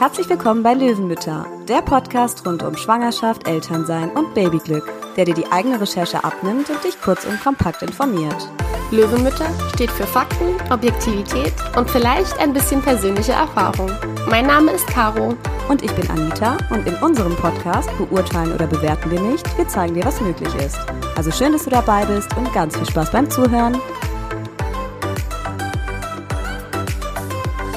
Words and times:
Herzlich 0.00 0.28
willkommen 0.28 0.62
bei 0.62 0.74
Löwenmütter, 0.74 1.44
der 1.66 1.82
Podcast 1.82 2.46
rund 2.46 2.62
um 2.62 2.76
Schwangerschaft, 2.76 3.48
Elternsein 3.48 4.10
und 4.10 4.32
Babyglück, 4.32 4.84
der 5.16 5.24
dir 5.24 5.34
die 5.34 5.50
eigene 5.50 5.80
Recherche 5.80 6.22
abnimmt 6.22 6.70
und 6.70 6.84
dich 6.84 7.00
kurz 7.00 7.24
und 7.24 7.42
kompakt 7.42 7.82
informiert. 7.82 8.48
Löwenmütter 8.92 9.50
steht 9.74 9.90
für 9.90 10.06
Fakten, 10.06 10.54
Objektivität 10.70 11.52
und 11.76 11.90
vielleicht 11.90 12.38
ein 12.38 12.52
bisschen 12.52 12.80
persönliche 12.80 13.32
Erfahrung. 13.32 13.90
Mein 14.30 14.46
Name 14.46 14.70
ist 14.70 14.86
Caro. 14.86 15.34
Und 15.68 15.82
ich 15.82 15.92
bin 15.92 16.08
Anita 16.08 16.56
und 16.70 16.86
in 16.86 16.94
unserem 17.02 17.34
Podcast 17.34 17.90
beurteilen 17.98 18.54
oder 18.54 18.68
bewerten 18.68 19.10
wir 19.10 19.20
nicht, 19.20 19.58
wir 19.58 19.66
zeigen 19.66 19.94
dir, 19.94 20.04
was 20.04 20.20
möglich 20.20 20.54
ist. 20.64 20.78
Also 21.16 21.32
schön, 21.32 21.52
dass 21.52 21.64
du 21.64 21.70
dabei 21.70 22.06
bist 22.06 22.34
und 22.36 22.52
ganz 22.54 22.76
viel 22.76 22.88
Spaß 22.88 23.10
beim 23.10 23.28
Zuhören. 23.28 23.76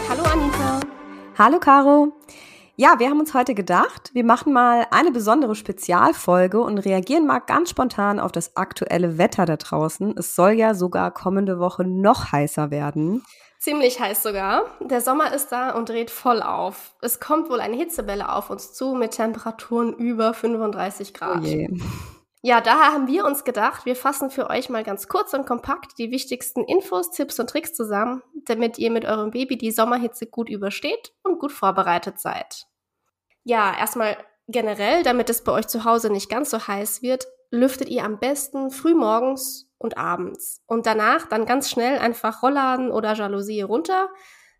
Hallo 0.07 0.23
Anita. 0.31 1.00
Hallo 1.43 1.57
Caro. 1.57 2.13
Ja, 2.75 2.99
wir 2.99 3.09
haben 3.09 3.19
uns 3.19 3.33
heute 3.33 3.55
gedacht, 3.55 4.11
wir 4.13 4.23
machen 4.23 4.53
mal 4.53 4.85
eine 4.91 5.09
besondere 5.09 5.55
Spezialfolge 5.55 6.61
und 6.61 6.77
reagieren 6.77 7.25
mal 7.25 7.39
ganz 7.39 7.71
spontan 7.71 8.19
auf 8.19 8.31
das 8.31 8.55
aktuelle 8.57 9.17
Wetter 9.17 9.47
da 9.47 9.57
draußen. 9.57 10.15
Es 10.19 10.35
soll 10.35 10.51
ja 10.51 10.75
sogar 10.75 11.09
kommende 11.09 11.57
Woche 11.57 11.83
noch 11.83 12.31
heißer 12.31 12.69
werden. 12.69 13.23
Ziemlich 13.57 13.99
heiß 13.99 14.21
sogar. 14.21 14.65
Der 14.81 15.01
Sommer 15.01 15.33
ist 15.33 15.51
da 15.51 15.71
und 15.71 15.89
dreht 15.89 16.11
voll 16.11 16.43
auf. 16.43 16.93
Es 17.01 17.19
kommt 17.19 17.49
wohl 17.49 17.59
eine 17.59 17.75
Hitzewelle 17.75 18.31
auf 18.31 18.51
uns 18.51 18.73
zu 18.73 18.93
mit 18.93 19.13
Temperaturen 19.13 19.93
über 19.93 20.35
35 20.35 21.11
Grad. 21.15 21.43
Oh. 21.43 21.67
Ja, 22.43 22.59
daher 22.59 22.91
haben 22.91 23.07
wir 23.07 23.25
uns 23.25 23.43
gedacht, 23.43 23.85
wir 23.85 23.95
fassen 23.95 24.31
für 24.31 24.49
euch 24.49 24.69
mal 24.69 24.83
ganz 24.83 25.07
kurz 25.07 25.33
und 25.33 25.45
kompakt 25.45 25.99
die 25.99 26.09
wichtigsten 26.09 26.63
Infos, 26.63 27.11
Tipps 27.11 27.39
und 27.39 27.49
Tricks 27.49 27.73
zusammen, 27.73 28.23
damit 28.45 28.79
ihr 28.79 28.89
mit 28.89 29.05
eurem 29.05 29.29
Baby 29.29 29.57
die 29.57 29.71
Sommerhitze 29.71 30.25
gut 30.25 30.49
übersteht 30.49 31.13
und 31.23 31.37
gut 31.37 31.51
vorbereitet 31.51 32.19
seid. 32.19 32.65
Ja, 33.43 33.77
erstmal 33.77 34.17
generell, 34.47 35.03
damit 35.03 35.29
es 35.29 35.43
bei 35.43 35.51
euch 35.51 35.67
zu 35.67 35.85
Hause 35.85 36.09
nicht 36.11 36.29
ganz 36.29 36.49
so 36.49 36.67
heiß 36.67 37.03
wird, 37.03 37.27
lüftet 37.51 37.89
ihr 37.89 38.03
am 38.03 38.17
besten 38.17 38.71
frühmorgens 38.71 39.69
und 39.77 39.97
abends 39.97 40.63
und 40.65 40.87
danach 40.87 41.27
dann 41.27 41.45
ganz 41.45 41.69
schnell 41.69 41.99
einfach 41.99 42.41
Rollladen 42.41 42.91
oder 42.91 43.13
Jalousie 43.13 43.61
runter, 43.61 44.09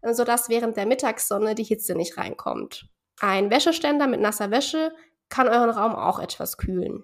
sodass 0.03 0.50
während 0.50 0.78
der 0.78 0.86
Mittagssonne 0.86 1.56
die 1.56 1.63
Hitze 1.63 1.95
nicht 1.95 2.17
reinkommt. 2.17 2.89
Ein 3.19 3.50
Wäscheständer 3.50 4.06
mit 4.06 4.19
nasser 4.19 4.52
Wäsche 4.52 4.94
kann 5.30 5.47
euren 5.47 5.69
Raum 5.69 5.95
auch 5.95 6.19
etwas 6.19 6.58
kühlen. 6.58 7.03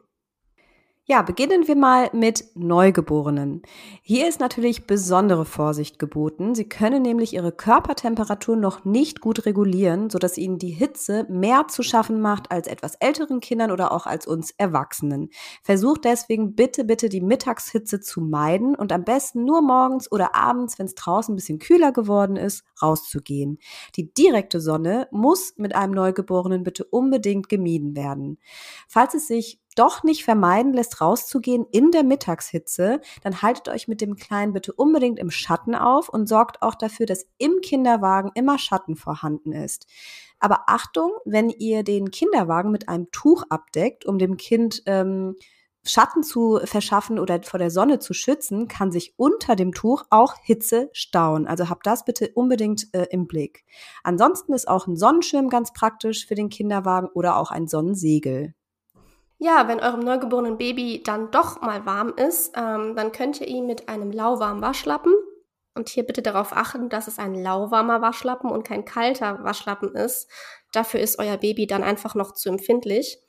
Ja, 1.09 1.21
beginnen 1.21 1.69
wir 1.69 1.77
mal 1.77 2.09
mit 2.11 2.43
Neugeborenen. 2.53 3.61
Hier 4.01 4.27
ist 4.27 4.41
natürlich 4.41 4.87
besondere 4.87 5.45
Vorsicht 5.45 5.99
geboten. 5.99 6.53
Sie 6.53 6.67
können 6.67 7.01
nämlich 7.01 7.33
ihre 7.33 7.53
Körpertemperatur 7.53 8.57
noch 8.57 8.83
nicht 8.83 9.21
gut 9.21 9.45
regulieren, 9.45 10.09
sodass 10.09 10.37
ihnen 10.37 10.59
die 10.59 10.71
Hitze 10.71 11.25
mehr 11.29 11.69
zu 11.69 11.81
schaffen 11.81 12.19
macht 12.19 12.51
als 12.51 12.67
etwas 12.67 12.95
älteren 12.95 13.39
Kindern 13.39 13.71
oder 13.71 13.93
auch 13.93 14.05
als 14.05 14.27
uns 14.27 14.51
Erwachsenen. 14.57 15.29
Versucht 15.63 16.03
deswegen 16.03 16.55
bitte, 16.55 16.83
bitte 16.83 17.07
die 17.07 17.21
Mittagshitze 17.21 18.01
zu 18.01 18.19
meiden 18.19 18.75
und 18.75 18.91
am 18.91 19.05
besten 19.05 19.45
nur 19.45 19.61
morgens 19.61 20.11
oder 20.11 20.35
abends, 20.35 20.77
wenn 20.77 20.87
es 20.87 20.95
draußen 20.95 21.31
ein 21.31 21.37
bisschen 21.37 21.59
kühler 21.59 21.93
geworden 21.93 22.35
ist, 22.35 22.65
rauszugehen. 22.81 23.59
Die 23.95 24.13
direkte 24.13 24.59
Sonne 24.59 25.07
muss 25.11 25.53
mit 25.55 25.73
einem 25.73 25.93
Neugeborenen 25.93 26.63
bitte 26.63 26.83
unbedingt 26.83 27.47
gemieden 27.47 27.95
werden. 27.95 28.39
Falls 28.89 29.13
es 29.13 29.27
sich 29.27 29.61
doch 29.77 30.03
nicht 30.03 30.23
vermeiden 30.23 30.73
lässt, 30.73 31.01
rauszugehen 31.01 31.65
in 31.71 31.91
der 31.91 32.03
Mittagshitze, 32.03 33.01
dann 33.23 33.41
haltet 33.41 33.69
euch 33.69 33.87
mit 33.87 34.01
dem 34.01 34.15
Kleinen 34.15 34.53
bitte 34.53 34.73
unbedingt 34.73 35.19
im 35.19 35.31
Schatten 35.31 35.75
auf 35.75 36.09
und 36.09 36.27
sorgt 36.27 36.61
auch 36.61 36.75
dafür, 36.75 37.05
dass 37.05 37.27
im 37.37 37.61
Kinderwagen 37.61 38.31
immer 38.35 38.57
Schatten 38.59 38.95
vorhanden 38.95 39.51
ist. 39.51 39.87
Aber 40.39 40.63
Achtung, 40.67 41.11
wenn 41.25 41.49
ihr 41.49 41.83
den 41.83 42.11
Kinderwagen 42.11 42.71
mit 42.71 42.89
einem 42.89 43.09
Tuch 43.11 43.43
abdeckt, 43.49 44.05
um 44.05 44.19
dem 44.19 44.37
Kind 44.37 44.83
ähm, 44.85 45.35
Schatten 45.83 46.21
zu 46.21 46.59
verschaffen 46.63 47.17
oder 47.17 47.41
vor 47.43 47.59
der 47.59 47.71
Sonne 47.71 47.99
zu 47.99 48.13
schützen, 48.13 48.67
kann 48.67 48.91
sich 48.91 49.13
unter 49.17 49.55
dem 49.55 49.73
Tuch 49.73 50.03
auch 50.09 50.35
Hitze 50.43 50.89
stauen. 50.91 51.47
Also 51.47 51.69
habt 51.69 51.87
das 51.87 52.03
bitte 52.03 52.29
unbedingt 52.33 52.93
äh, 52.93 53.07
im 53.09 53.27
Blick. 53.27 53.63
Ansonsten 54.03 54.53
ist 54.53 54.67
auch 54.67 54.87
ein 54.87 54.97
Sonnenschirm 54.97 55.49
ganz 55.49 55.73
praktisch 55.73 56.27
für 56.27 56.35
den 56.35 56.49
Kinderwagen 56.49 57.07
oder 57.07 57.37
auch 57.37 57.51
ein 57.51 57.67
Sonnensegel. 57.67 58.53
Ja, 59.39 59.67
wenn 59.67 59.79
eurem 59.79 59.99
neugeborenen 59.99 60.57
Baby 60.57 61.03
dann 61.03 61.29
doch 61.29 61.61
mal 61.61 61.85
warm 61.85 62.13
ist, 62.15 62.53
ähm, 62.55 62.95
dann 62.95 63.11
könnt 63.11 63.39
ihr 63.39 63.47
ihn 63.47 63.67
mit 63.67 63.87
einem 63.87 64.11
lauwarmen 64.11 64.63
Waschlappen 64.63 65.13
und 65.77 65.89
hier 65.89 66.03
bitte 66.03 66.23
darauf 66.23 66.53
achten, 66.53 66.89
dass 66.89 67.07
es 67.07 67.19
ein 67.19 67.35
lauwarmer 67.35 68.01
Waschlappen 68.01 68.49
und 68.49 68.63
kein 68.63 68.83
kalter 68.83 69.43
Waschlappen 69.43 69.93
ist. 69.93 70.27
Dafür 70.71 70.99
ist 70.99 71.19
euer 71.19 71.37
Baby 71.37 71.67
dann 71.67 71.83
einfach 71.83 72.15
noch 72.15 72.33
zu 72.33 72.49
empfindlich. 72.49 73.19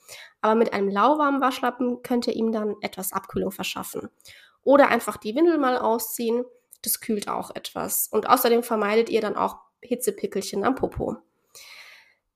Aber 0.40 0.54
mit 0.54 0.72
einem 0.72 0.88
lauwarmen 0.88 1.42
Waschlappen 1.42 2.02
könnt 2.02 2.26
ihr 2.26 2.34
ihm 2.34 2.52
dann 2.52 2.76
etwas 2.80 3.12
Abkühlung 3.12 3.50
verschaffen. 3.50 4.08
Oder 4.62 4.88
einfach 4.88 5.18
die 5.18 5.34
Windel 5.34 5.58
mal 5.58 5.76
ausziehen. 5.76 6.44
Das 6.82 7.00
kühlt 7.00 7.28
auch 7.28 7.54
etwas. 7.54 8.08
Und 8.10 8.28
außerdem 8.28 8.62
vermeidet 8.62 9.10
ihr 9.10 9.20
dann 9.20 9.36
auch 9.36 9.58
Hitzepickelchen 9.82 10.64
am 10.64 10.74
Popo. 10.74 11.18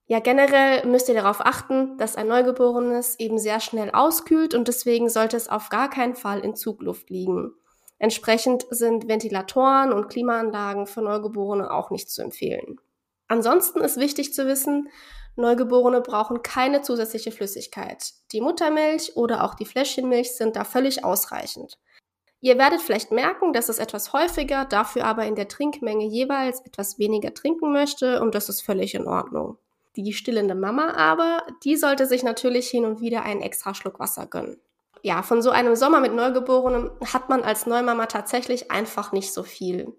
Ja, 0.07 0.21
generell 0.21 0.85
müsst 0.87 1.09
ihr 1.09 1.15
darauf 1.15 1.41
achten, 1.41 1.97
dass 1.97 2.17
ein 2.17 2.29
Neugeborenes 2.29 3.19
eben 3.19 3.39
sehr 3.39 3.61
schnell 3.61 3.91
auskühlt 3.93 4.55
und 4.55 4.69
deswegen 4.69 5.09
sollte 5.09 5.37
es 5.37 5.49
auf 5.49 5.69
gar 5.69 5.89
keinen 5.89 6.17
Fall 6.17 6.41
in 6.41 6.57
Zugluft 6.57 7.09
liegen. 7.09 7.55
Entsprechend 7.99 8.67
sind 8.71 9.07
Ventilatoren 9.07 9.93
und 9.93 10.09
Klimaanlagen 10.09 10.87
für 10.87 11.03
Neugeborene 11.03 11.71
auch 11.71 11.91
nicht 11.91 12.11
zu 12.11 12.21
empfehlen. 12.21 12.81
Ansonsten 13.29 13.81
ist 13.81 13.97
wichtig 13.97 14.35
zu 14.35 14.47
wissen, 14.47 14.89
Neugeborene 15.37 16.01
brauchen 16.01 16.43
keine 16.43 16.83
zusätzliche 16.83 17.33
Flüssigkeit. 17.33 18.13
Die 18.33 18.41
Muttermilch 18.41 19.17
oder 19.17 19.45
auch 19.45 19.55
die 19.55 19.65
Fläschchenmilch 19.65 20.33
sind 20.37 20.57
da 20.57 20.65
völlig 20.65 21.05
ausreichend. 21.05 21.79
Ihr 22.41 22.59
werdet 22.59 22.81
vielleicht 22.81 23.13
merken, 23.13 23.53
dass 23.53 23.69
es 23.69 23.79
etwas 23.79 24.13
häufiger, 24.13 24.65
dafür 24.65 25.05
aber 25.05 25.25
in 25.27 25.37
der 25.37 25.49
Trinkmenge 25.49 26.05
jeweils 26.05 26.61
etwas 26.67 26.99
weniger 26.99 27.33
trinken 27.33 27.73
möchte 27.73 28.21
und 28.21 28.35
das 28.35 28.49
ist 28.49 28.63
völlig 28.63 28.95
in 28.95 29.07
Ordnung. 29.07 29.59
Die 29.97 30.13
stillende 30.13 30.55
Mama 30.55 30.95
aber, 30.97 31.43
die 31.65 31.77
sollte 31.77 32.07
sich 32.07 32.23
natürlich 32.23 32.69
hin 32.69 32.85
und 32.87 33.01
wieder 33.01 33.23
einen 33.23 33.43
extra 33.43 33.75
Schluck 33.75 34.01
Wasser 34.01 34.27
gönnen. 34.27 34.61
Ja, 35.03 35.23
von 35.23 35.43
so 35.43 35.51
einem 35.51 35.75
Sommer 35.75 36.01
mit 36.01 36.15
Neugeborenem 36.15 36.93
hat 37.13 37.29
man 37.29 37.43
als 37.43 37.67
Neumama 37.67 38.07
tatsächlich 38.07 38.71
einfach 38.71 39.13
nicht 39.13 39.33
so 39.33 39.43
viel, 39.43 39.93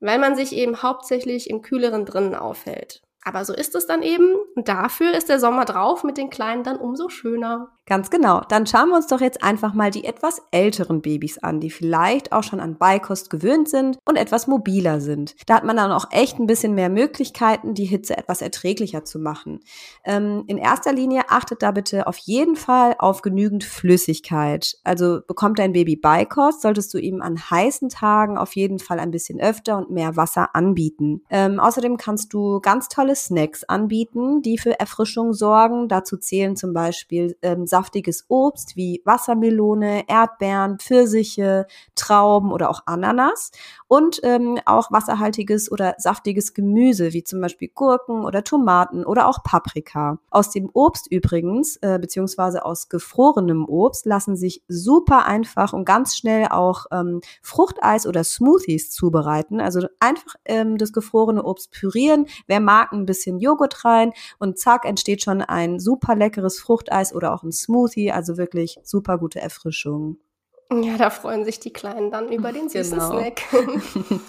weil 0.00 0.18
man 0.18 0.34
sich 0.34 0.52
eben 0.52 0.82
hauptsächlich 0.82 1.50
im 1.50 1.62
kühleren 1.62 2.06
drinnen 2.06 2.34
aufhält. 2.34 3.02
Aber 3.22 3.44
so 3.44 3.52
ist 3.52 3.74
es 3.74 3.86
dann 3.86 4.02
eben. 4.02 4.36
Dafür 4.54 5.12
ist 5.12 5.28
der 5.28 5.40
Sommer 5.40 5.64
drauf 5.64 6.04
mit 6.04 6.16
den 6.16 6.30
Kleinen 6.30 6.62
dann 6.62 6.78
umso 6.78 7.08
schöner. 7.08 7.75
Ganz 7.88 8.10
genau. 8.10 8.40
Dann 8.48 8.66
schauen 8.66 8.88
wir 8.88 8.96
uns 8.96 9.06
doch 9.06 9.20
jetzt 9.20 9.44
einfach 9.44 9.72
mal 9.72 9.92
die 9.92 10.04
etwas 10.04 10.42
älteren 10.50 11.02
Babys 11.02 11.38
an, 11.38 11.60
die 11.60 11.70
vielleicht 11.70 12.32
auch 12.32 12.42
schon 12.42 12.58
an 12.58 12.78
Beikost 12.78 13.30
gewöhnt 13.30 13.68
sind 13.68 13.98
und 14.04 14.16
etwas 14.16 14.48
mobiler 14.48 15.00
sind. 15.00 15.36
Da 15.46 15.54
hat 15.54 15.64
man 15.64 15.76
dann 15.76 15.92
auch 15.92 16.06
echt 16.10 16.40
ein 16.40 16.48
bisschen 16.48 16.74
mehr 16.74 16.88
Möglichkeiten, 16.88 17.74
die 17.74 17.84
Hitze 17.84 18.16
etwas 18.16 18.42
erträglicher 18.42 19.04
zu 19.04 19.20
machen. 19.20 19.60
Ähm, 20.04 20.42
in 20.48 20.58
erster 20.58 20.92
Linie 20.92 21.26
achtet 21.28 21.62
da 21.62 21.70
bitte 21.70 22.08
auf 22.08 22.18
jeden 22.18 22.56
Fall 22.56 22.96
auf 22.98 23.22
genügend 23.22 23.62
Flüssigkeit. 23.62 24.74
Also 24.82 25.20
bekommt 25.24 25.60
dein 25.60 25.72
Baby 25.72 25.94
Beikost, 25.94 26.62
solltest 26.62 26.92
du 26.92 26.98
ihm 26.98 27.22
an 27.22 27.38
heißen 27.38 27.88
Tagen 27.88 28.36
auf 28.36 28.56
jeden 28.56 28.80
Fall 28.80 28.98
ein 28.98 29.12
bisschen 29.12 29.38
öfter 29.38 29.78
und 29.78 29.92
mehr 29.92 30.16
Wasser 30.16 30.56
anbieten. 30.56 31.22
Ähm, 31.30 31.60
außerdem 31.60 31.98
kannst 31.98 32.32
du 32.32 32.58
ganz 32.60 32.88
tolle 32.88 33.14
Snacks 33.14 33.62
anbieten, 33.62 34.42
die 34.42 34.58
für 34.58 34.80
Erfrischung 34.80 35.32
sorgen. 35.34 35.86
Dazu 35.86 36.16
zählen 36.16 36.56
zum 36.56 36.72
Beispiel 36.72 37.36
ähm, 37.42 37.64
saftiges 37.76 38.24
Obst 38.28 38.74
wie 38.76 39.02
Wassermelone, 39.04 40.08
Erdbeeren, 40.08 40.78
Pfirsiche, 40.78 41.66
Trauben 41.94 42.50
oder 42.50 42.70
auch 42.70 42.84
Ananas 42.86 43.50
und 43.86 44.20
ähm, 44.22 44.58
auch 44.64 44.90
wasserhaltiges 44.90 45.70
oder 45.70 45.94
saftiges 45.98 46.54
Gemüse 46.54 47.12
wie 47.12 47.22
zum 47.22 47.42
Beispiel 47.42 47.68
Gurken 47.68 48.24
oder 48.24 48.42
Tomaten 48.44 49.04
oder 49.04 49.28
auch 49.28 49.42
Paprika. 49.42 50.18
Aus 50.30 50.50
dem 50.50 50.70
Obst 50.72 51.06
übrigens, 51.10 51.76
äh, 51.82 51.98
beziehungsweise 52.00 52.64
aus 52.64 52.88
gefrorenem 52.88 53.66
Obst, 53.68 54.06
lassen 54.06 54.36
sich 54.36 54.62
super 54.68 55.26
einfach 55.26 55.74
und 55.74 55.84
ganz 55.84 56.16
schnell 56.16 56.48
auch 56.48 56.86
ähm, 56.90 57.20
Fruchteis 57.42 58.06
oder 58.06 58.24
Smoothies 58.24 58.90
zubereiten. 58.90 59.60
Also 59.60 59.86
einfach 60.00 60.36
ähm, 60.46 60.78
das 60.78 60.94
gefrorene 60.94 61.42
Obst 61.42 61.72
pürieren. 61.72 62.26
Wer 62.46 62.60
mag 62.60 62.92
ein 62.92 63.04
bisschen 63.04 63.38
Joghurt 63.38 63.84
rein 63.84 64.14
und 64.38 64.58
zack 64.58 64.86
entsteht 64.86 65.22
schon 65.22 65.42
ein 65.42 65.78
super 65.78 66.14
leckeres 66.14 66.58
Fruchteis 66.58 67.14
oder 67.14 67.34
auch 67.34 67.42
ein 67.42 67.52
Smoothie, 67.52 67.65
also 68.12 68.36
wirklich 68.36 68.78
super 68.82 69.18
gute 69.18 69.40
Erfrischung. 69.40 70.18
Ja, 70.72 70.96
da 70.96 71.10
freuen 71.10 71.44
sich 71.44 71.60
die 71.60 71.72
Kleinen 71.72 72.10
dann 72.10 72.32
über 72.32 72.52
den 72.52 72.68
süßen 72.68 72.98
genau. 72.98 73.18
Snack. 73.18 73.42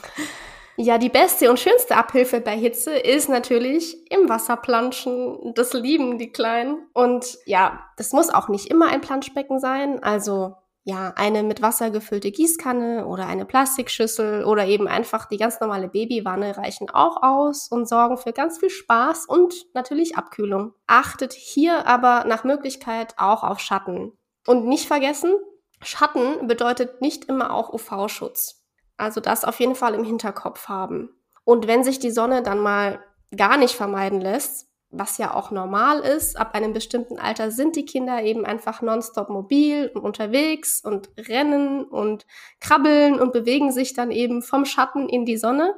ja, 0.77 0.97
die 0.97 1.09
beste 1.09 1.49
und 1.49 1.59
schönste 1.59 1.95
Abhilfe 1.95 2.41
bei 2.41 2.55
Hitze 2.55 2.95
ist 2.95 3.27
natürlich 3.27 4.11
im 4.11 4.29
Wasser 4.29 4.57
planschen. 4.57 5.53
Das 5.55 5.73
lieben 5.73 6.19
die 6.19 6.31
Kleinen. 6.31 6.87
Und 6.93 7.39
ja, 7.45 7.79
das 7.97 8.13
muss 8.13 8.29
auch 8.29 8.49
nicht 8.49 8.67
immer 8.67 8.87
ein 8.89 9.01
Planschbecken 9.01 9.59
sein. 9.59 10.03
Also 10.03 10.55
ja, 10.87 11.11
eine 11.17 11.43
mit 11.43 11.61
Wasser 11.61 11.89
gefüllte 11.89 12.31
Gießkanne 12.31 13.05
oder 13.07 13.27
eine 13.27 13.43
Plastikschüssel 13.43 14.45
oder 14.45 14.65
eben 14.67 14.87
einfach 14.87 15.25
die 15.25 15.35
ganz 15.35 15.59
normale 15.59 15.89
Babywanne 15.89 16.55
reichen 16.55 16.89
auch 16.89 17.21
aus 17.21 17.67
und 17.67 17.89
sorgen 17.89 18.15
für 18.15 18.31
ganz 18.31 18.57
viel 18.57 18.69
Spaß 18.69 19.25
und 19.25 19.53
natürlich 19.73 20.15
Abkühlung. 20.15 20.73
Achtet 20.87 21.33
hier 21.33 21.85
aber 21.87 22.23
nach 22.23 22.45
Möglichkeit 22.45 23.15
auch 23.17 23.43
auf 23.43 23.59
Schatten. 23.59 24.13
Und 24.45 24.65
nicht 24.65 24.87
vergessen, 24.87 25.33
Schatten 25.81 26.47
bedeutet 26.47 27.01
nicht 27.01 27.25
immer 27.25 27.53
auch 27.53 27.73
UV-Schutz. 27.73 28.63
Also 28.95 29.19
das 29.19 29.43
auf 29.43 29.59
jeden 29.59 29.75
Fall 29.75 29.93
im 29.93 30.05
Hinterkopf 30.05 30.69
haben. 30.69 31.09
Und 31.43 31.67
wenn 31.67 31.83
sich 31.83 31.99
die 31.99 32.11
Sonne 32.11 32.43
dann 32.43 32.59
mal 32.59 33.03
gar 33.35 33.57
nicht 33.57 33.75
vermeiden 33.75 34.21
lässt, 34.21 34.69
was 34.89 35.17
ja 35.17 35.33
auch 35.33 35.51
normal 35.51 35.99
ist. 35.99 36.37
Ab 36.37 36.55
einem 36.55 36.73
bestimmten 36.73 37.19
Alter 37.19 37.51
sind 37.51 37.75
die 37.75 37.85
Kinder 37.85 38.23
eben 38.23 38.45
einfach 38.45 38.81
nonstop 38.81 39.29
mobil 39.29 39.91
und 39.93 40.01
unterwegs 40.01 40.81
und 40.83 41.09
rennen 41.17 41.83
und 41.83 42.25
krabbeln 42.59 43.19
und 43.19 43.33
bewegen 43.33 43.71
sich 43.71 43.93
dann 43.93 44.11
eben 44.11 44.41
vom 44.41 44.65
Schatten 44.65 45.09
in 45.09 45.25
die 45.25 45.37
Sonne. 45.37 45.75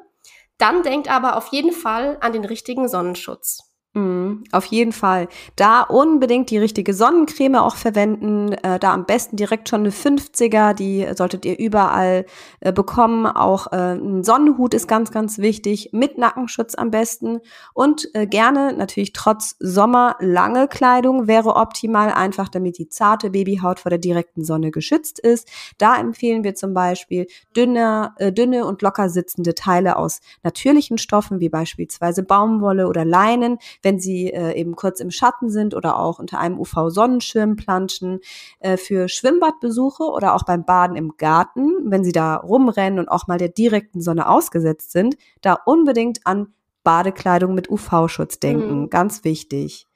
Dann 0.58 0.84
denkt 0.84 1.10
aber 1.10 1.38
auf 1.38 1.48
jeden 1.48 1.72
Fall 1.72 2.18
an 2.22 2.34
den 2.34 2.46
richtigen 2.46 2.88
Sonnenschutz. 2.88 3.69
Mm, 3.96 4.44
auf 4.52 4.66
jeden 4.66 4.92
Fall. 4.92 5.28
Da 5.56 5.82
unbedingt 5.82 6.52
die 6.52 6.60
richtige 6.60 6.94
Sonnencreme 6.94 7.56
auch 7.56 7.76
verwenden. 7.76 8.54
Äh, 8.54 8.78
da 8.78 8.94
am 8.94 9.08
besten 9.08 9.36
direkt 9.36 9.68
schon 9.68 9.80
eine 9.80 9.90
50er, 9.90 10.76
die 10.76 11.08
solltet 11.16 11.44
ihr 11.44 11.58
überall 11.58 12.26
äh, 12.60 12.72
bekommen. 12.72 13.26
Auch 13.26 13.72
äh, 13.72 13.96
ein 13.96 14.24
Sonnenhut 14.24 14.76
ist 14.76 14.88
ganz, 14.88 15.10
ganz 15.10 15.40
wichtig. 15.40 15.90
Mit 15.92 16.20
Nackenschutz 16.20 16.76
am 16.76 16.92
besten. 16.92 17.40
Und 17.74 18.14
äh, 18.14 18.28
gerne 18.28 18.74
natürlich 18.74 19.12
trotz 19.14 19.56
Sommer 19.58 20.18
lange 20.20 20.68
Kleidung 20.68 21.28
wäre 21.28 21.56
optimal, 21.56 22.12
einfach 22.12 22.48
damit 22.48 22.78
die 22.78 22.90
zarte 22.90 23.32
Babyhaut 23.32 23.80
vor 23.80 23.90
der 23.90 23.98
direkten 23.98 24.44
Sonne 24.46 24.70
geschützt 24.70 25.18
ist. 25.18 25.50
Da 25.80 26.00
empfehlen 26.00 26.44
wir 26.44 26.54
zum 26.54 26.76
Beispiel 26.76 27.26
dünne, 27.58 28.14
äh, 28.18 28.32
dünne 28.32 28.68
und 28.68 28.84
locker 28.84 29.10
sitzende 29.10 29.56
Teile 29.56 29.98
aus 29.98 30.20
natürlichen 30.44 31.00
Stoffen, 31.00 31.40
wie 31.40 31.50
beispielsweise 31.50 32.22
Baumwolle 32.22 32.88
oder 32.88 33.04
Leinen 33.04 33.58
wenn 33.82 34.00
sie 34.00 34.32
äh, 34.32 34.54
eben 34.54 34.76
kurz 34.76 35.00
im 35.00 35.12
Schatten 35.12 35.50
sind 35.50 35.74
oder 35.74 35.98
auch 35.98 36.20
unter 36.20 36.40
einem 36.40 36.60
UV-Sonnenschirm 36.60 37.56
planschen, 37.56 38.20
äh, 38.60 38.78
für 38.78 39.10
Schwimmbadbesuche 39.10 40.04
oder 40.04 40.36
auch 40.36 40.44
beim 40.44 40.66
Baden 40.66 40.96
im 40.96 41.16
Garten, 41.18 41.72
wenn 41.86 42.04
sie 42.04 42.12
da 42.12 42.36
rumrennen 42.36 43.00
und 43.00 43.10
auch 43.10 43.28
mal 43.28 43.38
der 43.38 43.50
direkten 43.50 44.02
Sonne 44.02 44.30
ausgesetzt 44.30 44.92
sind, 44.92 45.18
da 45.42 45.58
unbedingt 45.66 46.26
an 46.26 46.54
Badekleidung 46.84 47.54
mit 47.54 47.70
UV-Schutz 47.70 48.40
denken. 48.40 48.82
Mhm. 48.82 48.90
Ganz 48.90 49.24
wichtig. 49.24 49.89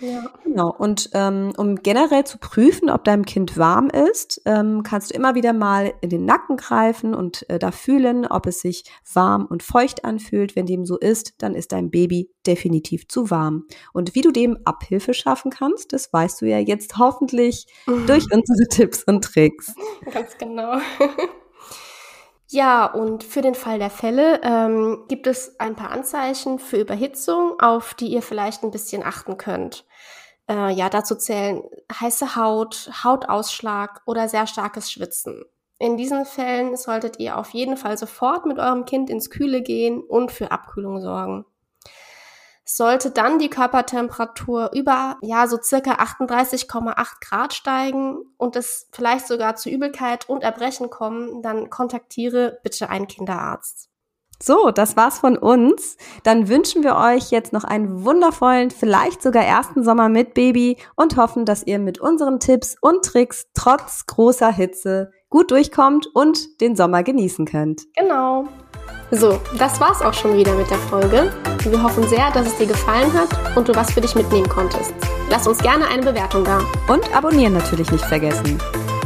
Ja. 0.00 0.24
Genau. 0.44 0.74
Und 0.76 1.10
ähm, 1.14 1.52
um 1.56 1.76
generell 1.76 2.24
zu 2.24 2.38
prüfen, 2.38 2.90
ob 2.90 3.04
deinem 3.04 3.24
Kind 3.24 3.56
warm 3.56 3.88
ist, 3.88 4.42
ähm, 4.44 4.82
kannst 4.82 5.10
du 5.10 5.14
immer 5.14 5.34
wieder 5.34 5.52
mal 5.52 5.94
in 6.00 6.10
den 6.10 6.24
Nacken 6.24 6.56
greifen 6.56 7.14
und 7.14 7.48
äh, 7.48 7.58
da 7.58 7.70
fühlen, 7.70 8.26
ob 8.26 8.46
es 8.46 8.60
sich 8.60 8.84
warm 9.12 9.46
und 9.46 9.62
feucht 9.62 10.04
anfühlt. 10.04 10.56
Wenn 10.56 10.66
dem 10.66 10.84
so 10.84 10.98
ist, 10.98 11.34
dann 11.38 11.54
ist 11.54 11.72
dein 11.72 11.90
Baby 11.90 12.30
definitiv 12.46 13.08
zu 13.08 13.30
warm. 13.30 13.64
Und 13.92 14.14
wie 14.14 14.20
du 14.20 14.30
dem 14.30 14.58
Abhilfe 14.64 15.14
schaffen 15.14 15.50
kannst, 15.50 15.92
das 15.92 16.12
weißt 16.12 16.42
du 16.42 16.46
ja 16.46 16.58
jetzt 16.58 16.98
hoffentlich 16.98 17.66
mhm. 17.86 18.06
durch 18.06 18.24
unsere 18.32 18.68
Tipps 18.68 19.02
und 19.04 19.24
Tricks. 19.24 19.74
Ganz 20.12 20.36
genau. 20.38 20.78
Ja, 22.48 22.86
und 22.86 23.24
für 23.24 23.42
den 23.42 23.56
Fall 23.56 23.78
der 23.78 23.90
Fälle 23.90 24.40
ähm, 24.42 25.04
gibt 25.08 25.26
es 25.26 25.58
ein 25.58 25.74
paar 25.74 25.90
Anzeichen 25.90 26.58
für 26.58 26.76
Überhitzung, 26.76 27.58
auf 27.60 27.94
die 27.94 28.06
ihr 28.06 28.22
vielleicht 28.22 28.62
ein 28.62 28.70
bisschen 28.70 29.02
achten 29.02 29.36
könnt. 29.36 29.84
Äh, 30.48 30.72
ja, 30.72 30.88
dazu 30.88 31.16
zählen 31.16 31.62
heiße 31.92 32.36
Haut, 32.36 32.88
Hautausschlag 33.02 34.02
oder 34.06 34.28
sehr 34.28 34.46
starkes 34.46 34.92
Schwitzen. 34.92 35.44
In 35.78 35.96
diesen 35.96 36.24
Fällen 36.24 36.76
solltet 36.76 37.18
ihr 37.18 37.36
auf 37.36 37.50
jeden 37.50 37.76
Fall 37.76 37.98
sofort 37.98 38.46
mit 38.46 38.58
eurem 38.58 38.84
Kind 38.84 39.10
ins 39.10 39.28
Kühle 39.28 39.60
gehen 39.60 40.00
und 40.00 40.30
für 40.30 40.52
Abkühlung 40.52 41.00
sorgen. 41.00 41.44
Sollte 42.68 43.12
dann 43.12 43.38
die 43.38 43.48
Körpertemperatur 43.48 44.70
über, 44.74 45.18
ja, 45.22 45.46
so 45.46 45.56
circa 45.62 45.92
38,8 45.92 47.06
Grad 47.20 47.54
steigen 47.54 48.18
und 48.36 48.56
es 48.56 48.88
vielleicht 48.92 49.28
sogar 49.28 49.54
zu 49.54 49.70
Übelkeit 49.70 50.28
und 50.28 50.42
Erbrechen 50.42 50.90
kommen, 50.90 51.42
dann 51.42 51.70
kontaktiere 51.70 52.58
bitte 52.64 52.90
einen 52.90 53.06
Kinderarzt. 53.06 53.88
So, 54.42 54.70
das 54.70 54.96
war's 54.96 55.20
von 55.20 55.38
uns. 55.38 55.96
Dann 56.22 56.48
wünschen 56.48 56.82
wir 56.82 56.96
euch 56.96 57.30
jetzt 57.30 57.52
noch 57.52 57.64
einen 57.64 58.04
wundervollen, 58.04 58.70
vielleicht 58.70 59.22
sogar 59.22 59.44
ersten 59.44 59.82
Sommer 59.82 60.08
mit 60.08 60.34
Baby 60.34 60.76
und 60.94 61.16
hoffen, 61.16 61.46
dass 61.46 61.62
ihr 61.62 61.78
mit 61.78 62.00
unseren 62.00 62.38
Tipps 62.38 62.76
und 62.80 63.04
Tricks 63.04 63.46
trotz 63.54 64.04
großer 64.06 64.52
Hitze 64.52 65.10
gut 65.30 65.50
durchkommt 65.50 66.06
und 66.14 66.60
den 66.60 66.76
Sommer 66.76 67.02
genießen 67.02 67.46
könnt. 67.46 67.82
Genau. 67.96 68.46
So, 69.10 69.40
das 69.56 69.80
war's 69.80 70.02
auch 70.02 70.14
schon 70.14 70.36
wieder 70.36 70.52
mit 70.54 70.68
der 70.68 70.78
Folge. 70.78 71.32
Wir 71.60 71.82
hoffen 71.82 72.06
sehr, 72.08 72.30
dass 72.32 72.46
es 72.46 72.56
dir 72.56 72.66
gefallen 72.66 73.12
hat 73.12 73.28
und 73.56 73.68
du 73.68 73.74
was 73.74 73.92
für 73.92 74.00
dich 74.00 74.14
mitnehmen 74.14 74.48
konntest. 74.48 74.92
Lass 75.30 75.46
uns 75.46 75.58
gerne 75.58 75.86
eine 75.88 76.02
Bewertung 76.02 76.44
da. 76.44 76.60
Und 76.88 77.14
abonnieren 77.14 77.54
natürlich 77.54 77.90
nicht 77.90 78.04
vergessen. 78.04 78.58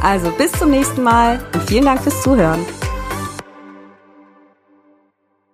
Also 0.02 0.30
bis 0.30 0.52
zum 0.52 0.70
nächsten 0.70 1.02
Mal 1.02 1.38
und 1.52 1.62
vielen 1.64 1.84
Dank 1.84 2.02
fürs 2.02 2.22
Zuhören. 2.22 2.64